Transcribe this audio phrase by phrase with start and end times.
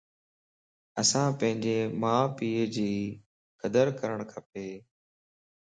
[1.01, 2.93] اسان پنجي مان پي جي
[3.61, 4.49] قدر ڪرڻ کپَ